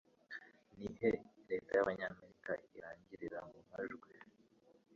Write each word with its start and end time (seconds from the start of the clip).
Nihe 0.77 1.09
Leta 1.49 1.71
y'Abanyamerika 1.77 2.51
irangirira 2.77 3.39
mu 3.51 3.59
majwi 3.69 4.11